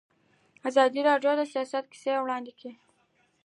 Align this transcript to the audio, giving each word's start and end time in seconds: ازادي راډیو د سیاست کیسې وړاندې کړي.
ازادي 0.69 1.01
راډیو 1.09 1.31
د 1.37 1.41
سیاست 1.53 1.85
کیسې 1.91 2.13
وړاندې 2.23 2.51
کړي. 2.59 2.73